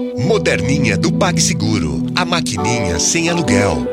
[0.00, 2.06] Moderninha do PagSeguro.
[2.16, 3.86] A maquininha sem aluguel.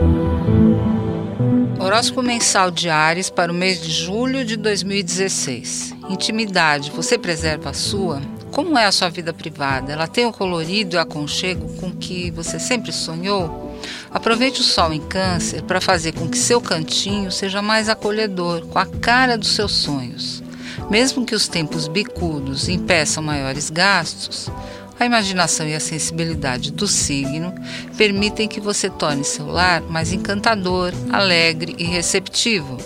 [1.78, 5.93] Horóscopo mensal de Ares para o mês de julho de 2016.
[6.09, 8.21] Intimidade, você preserva a sua?
[8.51, 9.91] Como é a sua vida privada?
[9.91, 13.78] Ela tem o colorido e aconchego com que você sempre sonhou?
[14.10, 18.80] Aproveite o sol em Câncer para fazer com que seu cantinho seja mais acolhedor, com
[18.80, 20.41] a cara dos seus sonhos.
[20.89, 24.49] Mesmo que os tempos bicudos impeçam maiores gastos,
[25.00, 27.54] a imaginação e a sensibilidade do signo
[27.96, 32.78] permitem que você torne seu lar mais encantador, alegre e receptivo.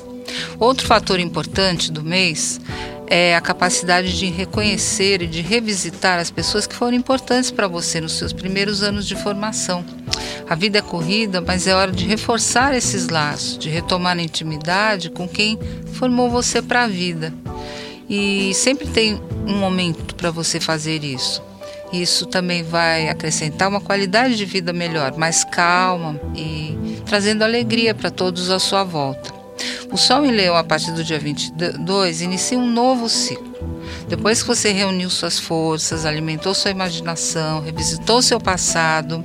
[0.60, 2.60] Outro fator importante do mês
[3.08, 8.00] é a capacidade de reconhecer e de revisitar as pessoas que foram importantes para você
[8.00, 9.84] nos seus primeiros anos de formação.
[10.50, 15.10] A vida é corrida, mas é hora de reforçar esses laços, de retomar a intimidade
[15.10, 15.58] com quem
[15.94, 17.34] formou você para a vida.
[18.10, 21.51] E sempre tem um momento para você fazer isso.
[21.92, 28.10] Isso também vai acrescentar uma qualidade de vida melhor, mais calma e trazendo alegria para
[28.10, 29.34] todos à sua volta.
[29.92, 33.52] O Sol em Leão, a partir do dia 22, inicia um novo ciclo.
[34.08, 39.24] Depois que você reuniu suas forças, alimentou sua imaginação, revisitou seu passado,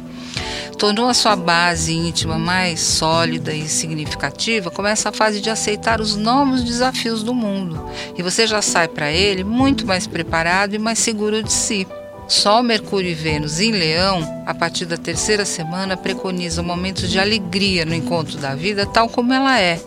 [0.76, 6.16] tornou a sua base íntima mais sólida e significativa, começa a fase de aceitar os
[6.16, 7.88] novos desafios do mundo.
[8.16, 11.86] E você já sai para ele muito mais preparado e mais seguro de si.
[12.28, 17.84] Sol, Mercúrio e Vênus em Leão, a partir da terceira semana, preconizam momentos de alegria
[17.84, 19.80] no encontro da vida tal como ela é.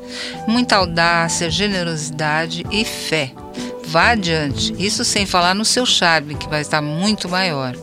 [0.48, 3.32] Muita audácia, generosidade e fé.
[3.86, 7.76] Vá adiante, isso sem falar no seu charme, que vai estar muito maior.